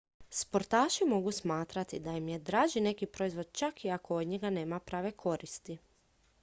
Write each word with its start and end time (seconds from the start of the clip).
sportaši 0.29 1.05
mogu 1.05 1.31
smatrati 1.31 1.99
da 1.99 2.11
im 2.11 2.29
je 2.33 2.39
draži 2.39 2.81
neki 2.81 3.05
proizvod 3.05 3.47
čak 3.51 3.85
i 3.85 3.89
ako 3.91 4.15
od 4.15 4.27
njega 4.27 4.49
nema 4.49 4.79
prave 4.79 5.11
koristi 5.11 5.77